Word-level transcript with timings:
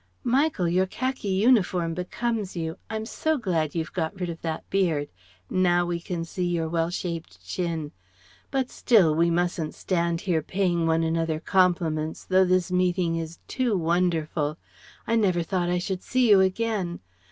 "Michael! 0.23 0.67
Your 0.67 0.87
khaki 0.87 1.27
uniform 1.27 1.93
becomes 1.93 2.55
you; 2.55 2.79
and 2.89 3.01
I'm 3.01 3.05
so 3.05 3.37
glad 3.37 3.75
you've 3.75 3.93
got 3.93 4.19
rid 4.19 4.31
of 4.31 4.41
that 4.41 4.67
beard. 4.71 5.09
Now 5.47 5.85
we 5.85 5.99
can 5.99 6.25
see 6.25 6.43
your 6.47 6.67
well 6.67 6.89
shaped 6.89 7.45
chin. 7.45 7.91
But 8.49 8.71
still: 8.71 9.13
we 9.13 9.29
mustn't 9.29 9.75
stand 9.75 10.21
here, 10.21 10.41
paying 10.41 10.87
one 10.87 11.03
another 11.03 11.39
compliments, 11.39 12.25
though 12.25 12.45
this 12.45 12.71
meeting 12.71 13.15
is 13.17 13.37
too 13.47 13.77
wonderful: 13.77 14.57
I 15.05 15.15
never 15.15 15.43
thought 15.43 15.69
I 15.69 15.77
should 15.77 16.01
see 16.01 16.31
you 16.31 16.39
again. 16.39 16.99